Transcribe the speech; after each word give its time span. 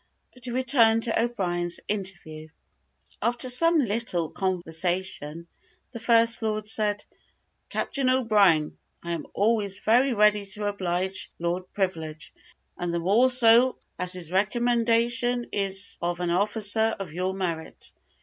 But 0.33 0.41
to 0.45 0.51
return 0.51 1.01
to 1.01 1.21
O'Brien's 1.23 1.79
interview. 1.87 2.47
After 3.21 3.51
some 3.51 3.77
little 3.77 4.31
conversation, 4.31 5.45
the 5.91 5.99
First 5.99 6.41
Lord 6.41 6.65
said, 6.65 7.05
"Captain 7.69 8.09
O'Brien, 8.09 8.79
I 9.03 9.11
am 9.11 9.27
always 9.35 9.77
very 9.77 10.15
ready 10.15 10.43
to 10.43 10.65
oblige 10.65 11.31
Lord 11.37 11.71
Privilege, 11.73 12.33
and 12.79 12.91
the 12.91 12.97
more 12.97 13.29
so 13.29 13.77
as 13.99 14.13
his 14.13 14.31
recommendation 14.31 15.45
is 15.51 15.99
of 16.01 16.19
an 16.19 16.31
officer 16.31 16.95
of 16.97 17.13
your 17.13 17.35
merit. 17.35 17.93